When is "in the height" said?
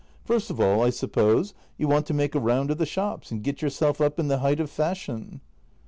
4.17-4.59